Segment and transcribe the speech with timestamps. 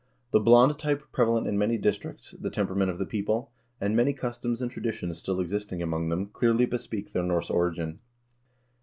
[0.31, 4.59] The blond type prevalent in many districts, the temperament of the people, and many customs
[4.59, 7.99] and traditions still existing among them, clearly bespeak their Norse origin.